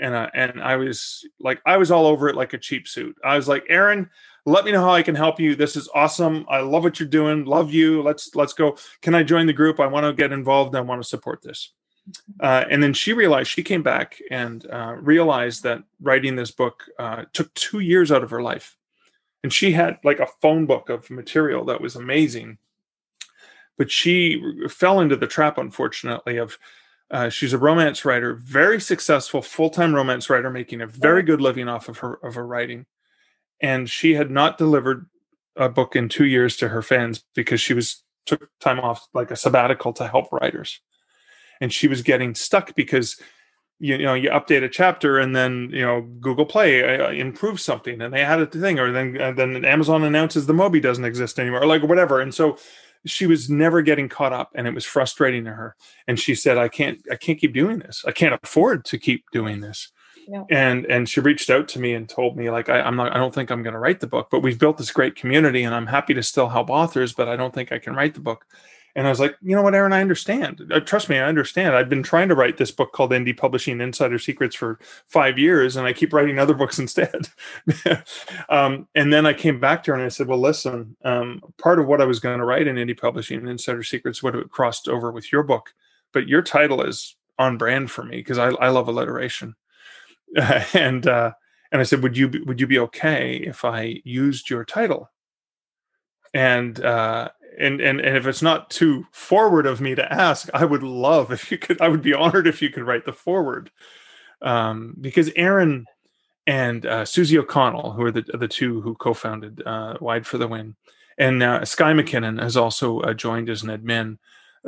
[0.00, 3.16] and uh, and I was like, I was all over it like a cheap suit.
[3.24, 4.10] I was like, Erin
[4.46, 5.54] let me know how I can help you.
[5.54, 6.44] This is awesome.
[6.48, 7.44] I love what you're doing.
[7.44, 8.02] Love you.
[8.02, 8.76] Let's let's go.
[9.00, 9.80] Can I join the group?
[9.80, 10.74] I want to get involved.
[10.76, 11.72] I want to support this.
[12.08, 12.46] Mm-hmm.
[12.46, 16.84] Uh, and then she realized she came back and uh, realized that writing this book
[16.98, 18.76] uh, took two years out of her life
[19.42, 22.58] and she had like a phone book of material that was amazing
[23.76, 26.58] but she fell into the trap unfortunately of
[27.10, 31.68] uh, she's a romance writer very successful full-time romance writer making a very good living
[31.68, 32.86] off of her of her writing.
[33.60, 35.06] And she had not delivered
[35.56, 39.30] a book in two years to her fans because she was took time off like
[39.30, 40.80] a sabbatical to help writers.
[41.60, 43.20] And she was getting stuck because
[43.78, 47.62] you, you know you update a chapter and then you know Google Play uh, improves
[47.62, 51.04] something and they added the thing or then uh, then Amazon announces the Mobi doesn't
[51.04, 52.20] exist anymore or like whatever.
[52.20, 52.56] And so
[53.06, 55.76] she was never getting caught up and it was frustrating to her.
[56.08, 58.04] And she said I can't I can't keep doing this.
[58.06, 59.90] I can't afford to keep doing this.
[60.26, 60.44] Yeah.
[60.50, 63.18] and and she reached out to me and told me like I, I'm not I
[63.18, 65.74] don't think I'm going to write the book but we've built this great community and
[65.74, 68.46] I'm happy to still help authors but I don't think I can write the book
[68.96, 70.62] and I was like, you know what, Erin, I understand.
[70.72, 71.74] Uh, trust me, I understand.
[71.74, 74.78] I've been trying to write this book called Indie Publishing Insider Secrets for
[75.08, 77.28] five years, and I keep writing other books instead.
[78.48, 81.80] um, and then I came back to her and I said, well, listen, um, part
[81.80, 84.88] of what I was going to write in Indie Publishing Insider Secrets would have crossed
[84.88, 85.74] over with your book,
[86.12, 89.56] but your title is on brand for me because I, I love alliteration.
[90.74, 91.32] and uh,
[91.72, 95.10] and I said, would you be, would you be okay if I used your title?
[96.32, 100.64] And uh, and and and if it's not too forward of me to ask, I
[100.64, 101.80] would love if you could.
[101.80, 103.70] I would be honored if you could write the forward,
[104.42, 105.86] um, because Erin
[106.46, 110.48] and uh, Susie O'Connell, who are the the two who co-founded uh, Wide for the
[110.48, 110.76] Win,
[111.18, 114.18] and uh, Skye MacKinnon has also uh, joined as an admin.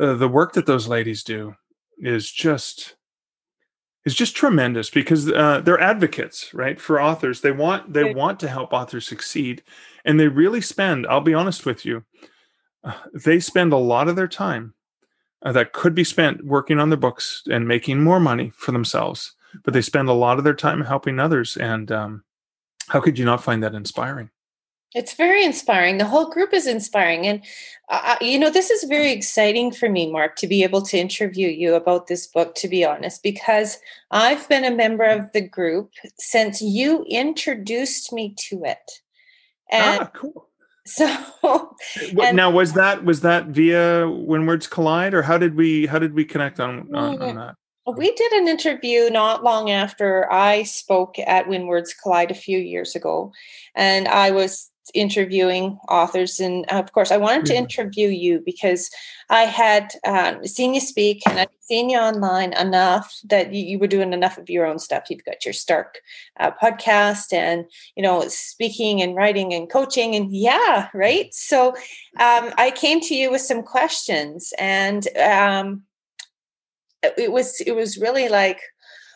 [0.00, 1.54] Uh, the work that those ladies do
[1.98, 2.96] is just
[4.04, 7.40] is just tremendous because uh, they're advocates, right, for authors.
[7.40, 9.62] They want they want to help authors succeed,
[10.04, 11.06] and they really spend.
[11.06, 12.04] I'll be honest with you
[13.12, 14.74] they spend a lot of their time
[15.42, 19.34] uh, that could be spent working on their books and making more money for themselves,
[19.64, 21.56] but they spend a lot of their time helping others.
[21.56, 22.24] And um,
[22.88, 24.30] how could you not find that inspiring?
[24.94, 25.98] It's very inspiring.
[25.98, 27.26] The whole group is inspiring.
[27.26, 27.44] And,
[27.90, 30.96] uh, uh, you know, this is very exciting for me, Mark, to be able to
[30.96, 33.78] interview you about this book, to be honest, because
[34.10, 39.02] I've been a member of the group since you introduced me to it.
[39.70, 40.45] And ah, cool.
[40.86, 41.74] So
[42.22, 45.98] and, now was that was that via When Words Collide or how did we how
[45.98, 47.54] did we connect on, on, on that?
[47.96, 52.58] We did an interview not long after I spoke at When Words Collide a few
[52.58, 53.32] years ago,
[53.74, 56.40] and I was interviewing authors.
[56.40, 58.90] And of course, I wanted to interview you because
[59.28, 63.78] I had uh, seen you speak and I'd seen you online enough that you, you,
[63.78, 65.04] were doing enough of your own stuff.
[65.10, 66.00] You've got your Stark
[66.38, 67.64] uh, podcast and,
[67.96, 70.14] you know, speaking and writing and coaching.
[70.14, 71.32] And yeah, right.
[71.34, 71.70] So
[72.20, 75.82] um, I came to you with some questions and um,
[77.02, 78.60] it was, it was really like,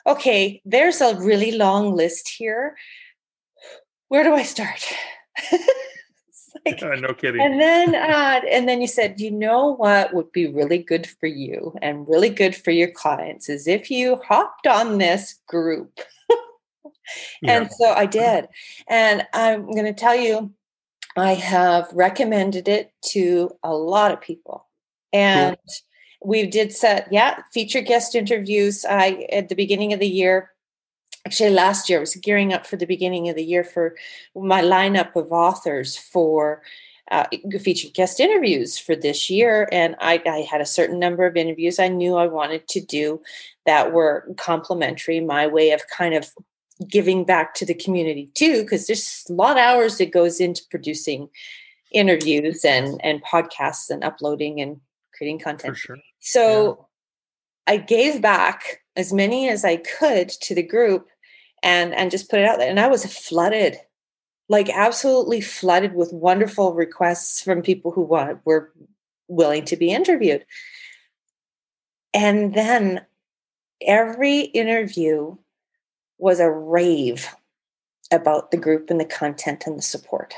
[0.06, 2.76] okay, there's a really long list here.
[4.08, 4.92] Where do I start?
[6.66, 7.40] like, no kidding.
[7.40, 11.26] And then, uh, and then you said, you know what would be really good for
[11.26, 16.00] you and really good for your clients is if you hopped on this group.
[17.44, 17.68] and yeah.
[17.68, 18.48] so I did,
[18.88, 20.52] and I'm going to tell you,
[21.16, 24.66] I have recommended it to a lot of people,
[25.12, 25.56] and.
[26.22, 28.84] We did set, yeah, feature guest interviews.
[28.84, 30.50] I at the beginning of the year
[31.26, 33.96] actually last year I was gearing up for the beginning of the year for
[34.34, 36.62] my lineup of authors for
[37.10, 37.26] uh,
[37.60, 41.80] featured guest interviews for this year and I, I, had a certain number of interviews
[41.80, 43.20] i knew i wanted to do
[43.66, 46.30] that were complementary my way of kind of
[46.88, 50.62] giving back to the community too because there's a lot of hours that goes into
[50.70, 51.28] producing
[51.92, 54.80] interviews and and podcasts and uploading and
[55.12, 55.98] creating content sure.
[56.20, 56.86] so
[57.66, 57.74] yeah.
[57.74, 61.08] i gave back as many as I could to the group
[61.62, 62.70] and and just put it out there.
[62.70, 63.76] And I was flooded,
[64.48, 68.72] like absolutely flooded with wonderful requests from people who want, were
[69.28, 70.44] willing to be interviewed.
[72.12, 73.06] And then
[73.80, 75.36] every interview
[76.18, 77.28] was a rave
[78.10, 80.34] about the group and the content and the support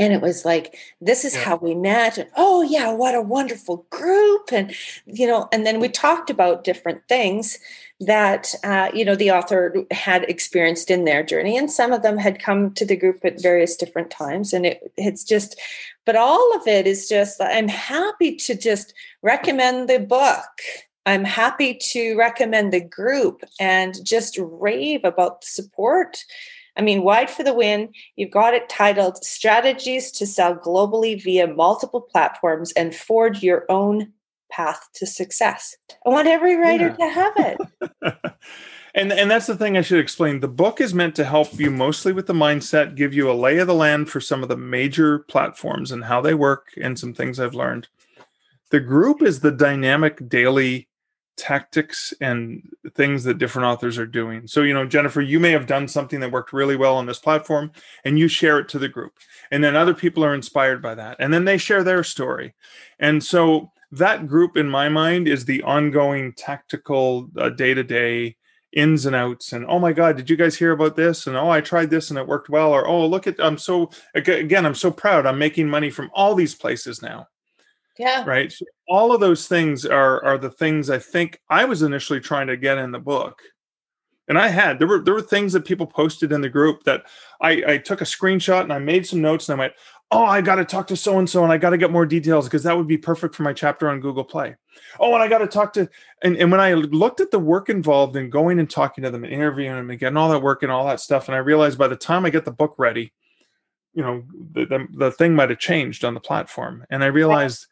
[0.00, 1.44] and it was like this is yeah.
[1.44, 4.74] how we met and oh yeah what a wonderful group and
[5.06, 7.58] you know and then we talked about different things
[8.00, 12.16] that uh, you know the author had experienced in their journey and some of them
[12.16, 15.60] had come to the group at various different times and it, it's just
[16.06, 20.62] but all of it is just i'm happy to just recommend the book
[21.04, 26.24] i'm happy to recommend the group and just rave about the support
[26.76, 27.92] I mean, wide for the win.
[28.16, 34.12] You've got it titled Strategies to Sell Globally Via Multiple Platforms and Forge Your Own
[34.50, 35.76] Path to Success.
[36.04, 37.06] I want every writer yeah.
[37.06, 37.58] to have it.
[38.94, 40.40] and and that's the thing I should explain.
[40.40, 43.58] The book is meant to help you mostly with the mindset, give you a lay
[43.58, 47.14] of the land for some of the major platforms and how they work and some
[47.14, 47.88] things I've learned.
[48.70, 50.88] The group is the dynamic daily
[51.40, 54.46] tactics and things that different authors are doing.
[54.46, 57.18] So, you know, Jennifer, you may have done something that worked really well on this
[57.18, 57.72] platform
[58.04, 59.14] and you share it to the group.
[59.50, 61.16] And then other people are inspired by that.
[61.18, 62.54] And then they share their story.
[62.98, 67.22] And so that group, in my mind, is the ongoing tactical
[67.56, 68.36] day to day
[68.72, 69.54] ins and outs.
[69.54, 71.26] And oh my God, did you guys hear about this?
[71.26, 72.70] And oh, I tried this and it worked well.
[72.70, 75.24] Or oh, look at, I'm so, again, I'm so proud.
[75.24, 77.28] I'm making money from all these places now.
[77.98, 78.24] Yeah.
[78.26, 78.54] Right.
[78.90, 82.56] All of those things are are the things I think I was initially trying to
[82.56, 83.40] get in the book.
[84.28, 87.06] And I had there were there were things that people posted in the group that
[87.40, 89.74] I, I took a screenshot and I made some notes and I went,
[90.12, 92.06] oh, I got to talk to so and so and I got to get more
[92.06, 94.56] details because that would be perfect for my chapter on Google Play.
[94.98, 95.88] Oh, and I got to talk to
[96.22, 99.24] and, and when I looked at the work involved in going and talking to them
[99.24, 101.78] and interviewing them and getting all that work and all that stuff, and I realized
[101.78, 103.12] by the time I get the book ready,
[103.94, 104.22] you know,
[104.52, 107.66] the the, the thing might have changed on the platform, and I realized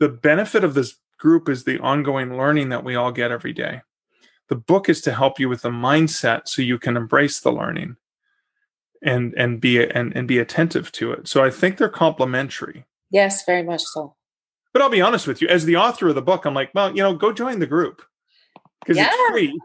[0.00, 3.82] the benefit of this group is the ongoing learning that we all get every day.
[4.48, 7.96] The book is to help you with the mindset so you can embrace the learning
[9.02, 11.28] and and be and, and be attentive to it.
[11.28, 12.84] So I think they're complementary.
[13.10, 14.16] Yes, very much so.
[14.72, 16.90] But I'll be honest with you, as the author of the book, I'm like, well,
[16.90, 18.02] you know, go join the group
[18.80, 19.10] because yeah.
[19.10, 19.60] it's free.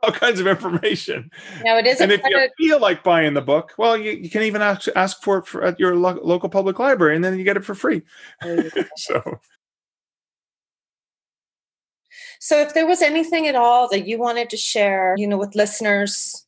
[0.02, 1.30] all kinds of information.
[1.64, 2.00] Now it is.
[2.00, 5.22] And if you feel like buying the book, well, you, you can even ask, ask
[5.22, 7.74] for it for, at your lo- local public library, and then you get it for
[7.74, 8.02] free.
[8.96, 9.40] so.
[12.42, 15.54] So, if there was anything at all that you wanted to share, you know, with
[15.54, 16.46] listeners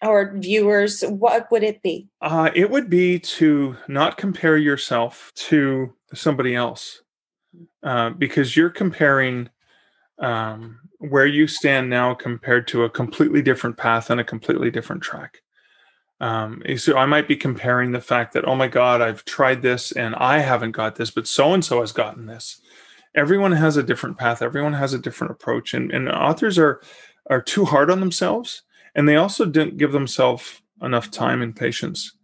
[0.00, 2.08] or viewers, what would it be?
[2.20, 7.02] Uh, it would be to not compare yourself to somebody else,
[7.82, 9.50] uh, because you're comparing
[10.18, 15.02] um, where you stand now compared to a completely different path and a completely different
[15.02, 15.38] track.
[16.20, 19.90] Um, so I might be comparing the fact that, oh my God, I've tried this
[19.90, 22.60] and I haven't got this, but so and so has gotten this.
[23.14, 24.40] Everyone has a different path.
[24.40, 26.80] Everyone has a different approach, and, and authors are
[27.28, 28.62] are too hard on themselves,
[28.94, 32.16] and they also didn't give themselves enough time and patience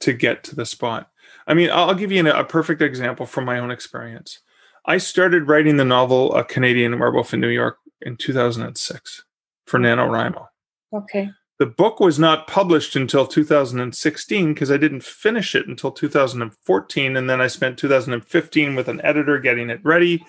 [0.00, 1.10] to get to the spot.
[1.46, 4.40] I mean, I'll give you a perfect example from my own experience.
[4.86, 9.24] I started writing the novel A Canadian Werewolf in New York in 2006
[9.66, 9.84] for hmm.
[9.84, 10.46] NaNoWriMo.
[10.92, 11.30] Okay.
[11.58, 17.16] The book was not published until 2016 because I didn't finish it until 2014.
[17.16, 20.24] And then I spent 2015 with an editor getting it ready,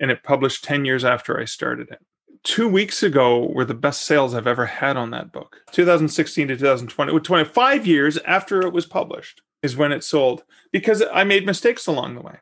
[0.00, 2.00] and it published 10 years after I started it.
[2.44, 5.58] Two weeks ago were the best sales I've ever had on that book.
[5.72, 11.24] 2016 to 2020, 25 years after it was published is when it sold because I
[11.24, 12.38] made mistakes along the way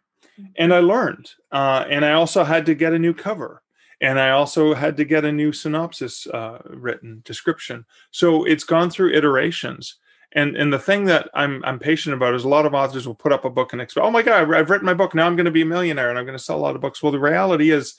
[0.57, 1.31] and I learned.
[1.51, 3.63] Uh, and I also had to get a new cover,
[4.01, 7.85] and I also had to get a new synopsis uh, written description.
[8.11, 9.99] So it's gone through iterations,
[10.35, 13.15] And and the thing that I'm I'm patient about is a lot of authors will
[13.15, 15.37] put up a book and expect, oh my god, I've written my book now I'm
[15.37, 17.03] going to be a millionaire and I'm going to sell a lot of books.
[17.03, 17.95] Well, the reality is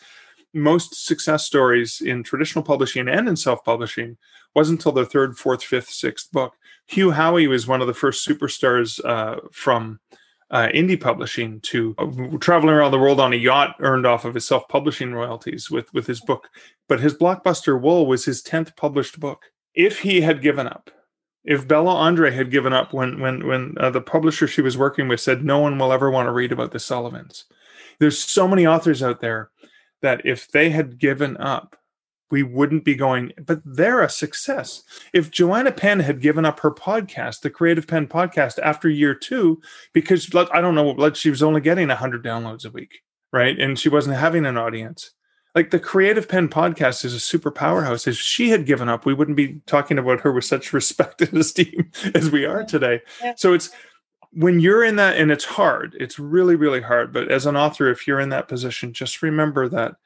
[0.54, 4.18] most success stories in traditional publishing and in self-publishing
[4.56, 6.54] wasn't until their third, fourth, fifth, sixth book.
[6.86, 10.00] Hugh Howey was one of the first superstars uh, from
[10.52, 14.34] uh, indie publishing to uh, traveling around the world on a yacht earned off of
[14.34, 16.50] his self-publishing royalties with with his book.
[16.88, 19.44] But his blockbuster Wool was his tenth published book.
[19.74, 20.92] If he had given up,
[21.44, 25.08] if Bella Andre had given up when when when uh, the publisher she was working
[25.08, 27.46] with said no one will ever want to read about the Sullivans,
[28.00, 29.50] there's so many authors out there
[30.02, 31.76] that if they had given up
[32.34, 34.82] we wouldn't be going, but they're a success.
[35.14, 39.62] If Joanna Penn had given up her podcast, the Creative Penn podcast, after year two,
[39.94, 43.60] because I don't know, what she was only getting 100 downloads a week, right?
[43.60, 45.12] And she wasn't having an audience.
[45.54, 48.08] Like the Creative Penn podcast is a super powerhouse.
[48.08, 51.38] If she had given up, we wouldn't be talking about her with such respect and
[51.38, 53.02] esteem as we are today.
[53.36, 53.70] So it's
[54.32, 57.14] when you're in that, and it's hard, it's really, really hard.
[57.14, 59.98] But as an author, if you're in that position, just remember that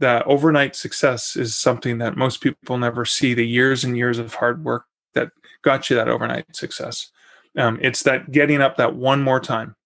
[0.00, 4.34] that overnight success is something that most people never see the years and years of
[4.34, 4.84] hard work
[5.14, 5.30] that
[5.62, 7.10] got you that overnight success.
[7.56, 9.76] Um, it's that getting up that one more time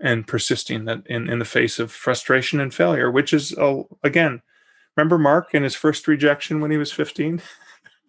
[0.00, 4.42] and persisting that in, in the face of frustration and failure which is uh, again
[4.96, 7.40] remember mark and his first rejection when he was 15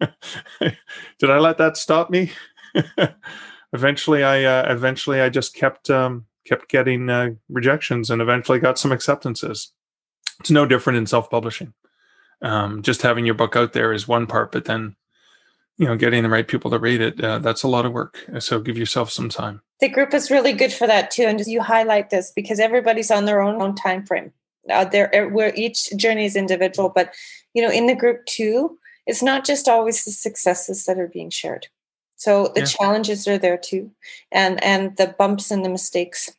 [0.60, 2.30] did i let that stop me?
[3.72, 8.78] Eventually i uh, eventually i just kept um, kept getting uh, rejections and eventually got
[8.78, 9.72] some acceptances
[10.40, 11.72] it's no different in self-publishing.
[12.40, 14.94] Um, just having your book out there is one part but then
[15.76, 18.24] you know getting the right people to read it uh, that's a lot of work.
[18.38, 19.60] So give yourself some time.
[19.80, 23.24] The group is really good for that too and you highlight this because everybody's on
[23.24, 24.32] their own, own time frame.
[24.70, 27.12] Uh, there er, where each journey is individual but
[27.54, 31.30] you know in the group too it's not just always the successes that are being
[31.30, 31.66] shared.
[32.16, 32.66] So the yeah.
[32.66, 33.90] challenges are there too
[34.30, 36.30] and and the bumps and the mistakes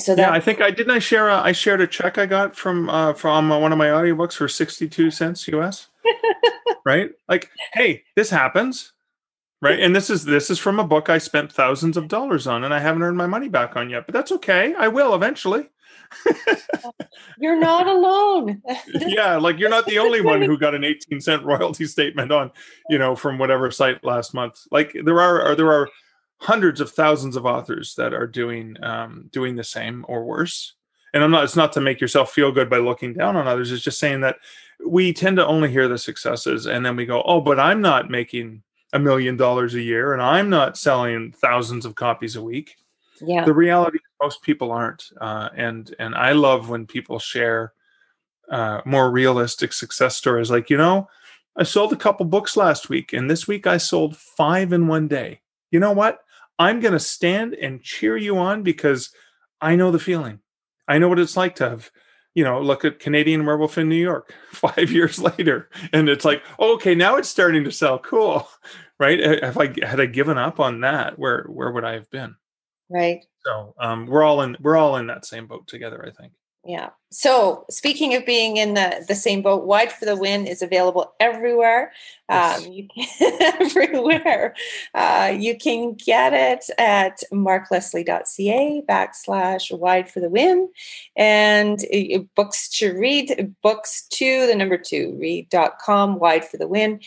[0.00, 0.92] so that, yeah, I think I didn't.
[0.92, 1.28] I share.
[1.28, 4.48] A, I shared a check I got from uh, from one of my audiobooks for
[4.48, 5.88] sixty two cents US.
[6.84, 7.10] right?
[7.28, 8.92] Like, hey, this happens,
[9.60, 9.80] right?
[9.80, 12.72] And this is this is from a book I spent thousands of dollars on, and
[12.72, 14.06] I haven't earned my money back on yet.
[14.06, 14.74] But that's okay.
[14.74, 15.68] I will eventually.
[17.38, 18.62] you're not alone.
[18.94, 22.50] yeah, like you're not the only one who got an 18 cent royalty statement on,
[22.88, 24.66] you know, from whatever site last month.
[24.70, 25.88] Like there are there are
[26.38, 30.74] hundreds of thousands of authors that are doing um, doing the same or worse.
[31.14, 31.44] And I'm not.
[31.44, 33.72] It's not to make yourself feel good by looking down on others.
[33.72, 34.36] It's just saying that
[34.86, 38.10] we tend to only hear the successes, and then we go, "Oh, but I'm not
[38.10, 38.62] making
[38.92, 42.76] a million dollars a year, and I'm not selling thousands of copies a week."
[43.20, 43.44] Yeah.
[43.44, 47.72] The reality, is most people aren't, uh, and and I love when people share
[48.50, 50.50] uh, more realistic success stories.
[50.50, 51.08] Like you know,
[51.56, 55.08] I sold a couple books last week, and this week I sold five in one
[55.08, 55.40] day.
[55.70, 56.20] You know what?
[56.58, 59.10] I'm going to stand and cheer you on because
[59.60, 60.40] I know the feeling.
[60.86, 61.90] I know what it's like to have,
[62.34, 66.42] you know, look at Canadian Werewolf in New York five years later, and it's like,
[66.58, 67.98] okay, now it's starting to sell.
[67.98, 68.48] Cool,
[68.98, 69.20] right?
[69.20, 72.34] If I had I given up on that, where where would I have been?
[72.90, 73.24] Right.
[73.44, 76.04] So um, we're all in we're all in that same boat together.
[76.04, 76.32] I think.
[76.64, 76.90] Yeah.
[77.10, 81.14] So speaking of being in the, the same boat, Wide for the Win is available
[81.18, 81.92] everywhere.
[82.28, 82.66] Yes.
[82.66, 84.54] Um, you can, everywhere.
[84.94, 90.68] Uh, you can get it at markleslie.ca backslash Wide for the Win.
[91.16, 97.00] And uh, books to read, books to the number two, read.com, Wide for the Win,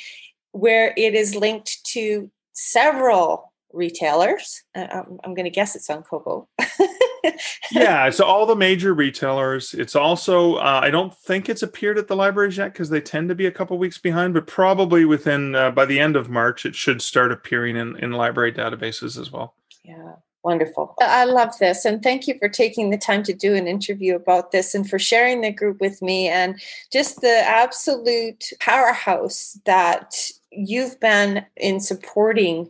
[0.53, 4.63] where it is linked to several retailers.
[4.75, 6.47] Uh, I'm, I'm going to guess it's on Kobo.
[7.71, 9.73] yeah, so all the major retailers.
[9.73, 13.29] It's also uh, I don't think it's appeared at the libraries yet because they tend
[13.29, 16.65] to be a couple weeks behind, but probably within uh, by the end of March
[16.65, 19.55] it should start appearing in in library databases as well.
[19.83, 20.13] Yeah.
[20.43, 20.95] Wonderful.
[20.99, 21.85] I love this.
[21.85, 24.97] And thank you for taking the time to do an interview about this and for
[24.97, 26.59] sharing the group with me and
[26.91, 30.15] just the absolute powerhouse that
[30.51, 32.69] you've been in supporting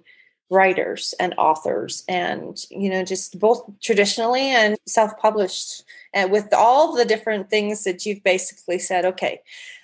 [0.52, 5.84] writers and authors and you know just both traditionally and self-published
[6.14, 9.41] and with all the different things that you've basically said okay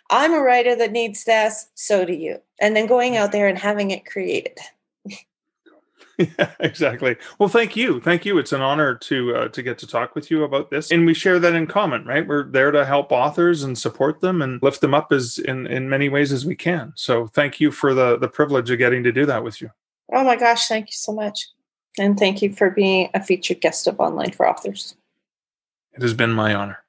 [0.10, 3.58] i'm a writer that needs this so do you and then going out there and
[3.58, 4.58] having it created.
[5.10, 7.16] Yeah exactly.
[7.38, 8.02] Well thank you.
[8.02, 8.40] Thank you.
[8.40, 11.14] It's an honor to uh, to get to talk with you about this and we
[11.14, 12.26] share that in common right?
[12.26, 15.90] We're there to help authors and support them and lift them up as in in
[15.90, 16.92] many ways as we can.
[16.96, 19.70] So thank you for the the privilege of getting to do that with you
[20.12, 21.48] Oh my gosh, thank you so much.
[22.00, 24.96] And thank you for being a featured guest of Online for Authors.
[25.94, 26.84] It has been my honor.